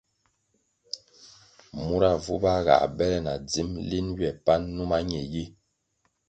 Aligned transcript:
Mura 1.83 2.11
vuba 2.23 2.53
ga 2.65 2.77
bele 2.97 3.17
na 3.25 3.33
dzim 3.47 3.69
lin 3.89 4.07
ywe 4.17 4.29
pan 4.45 4.61
numa 4.75 4.97
ñe 5.09 5.21
yi. 5.33 5.45